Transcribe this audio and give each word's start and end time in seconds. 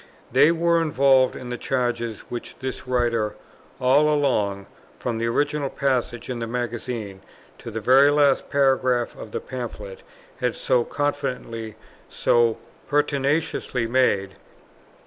They 0.31 0.51
were 0.51 0.81
involved 0.81 1.35
in 1.35 1.51
the 1.51 1.59
charges 1.59 2.21
which 2.21 2.57
this 2.57 2.87
writer, 2.87 3.35
all 3.79 4.11
along, 4.11 4.65
from 4.97 5.19
the 5.19 5.27
original 5.27 5.69
passage 5.69 6.27
in 6.27 6.39
the 6.39 6.47
Magazine, 6.47 7.21
to 7.59 7.69
the 7.69 7.81
very 7.81 8.09
last 8.09 8.49
paragraph 8.49 9.15
of 9.15 9.29
the 9.29 9.39
Pamphlet, 9.39 10.01
had 10.39 10.55
so 10.55 10.83
confidently, 10.85 11.75
so 12.09 12.57
pertinaciously 12.87 13.85
made. 13.85 14.37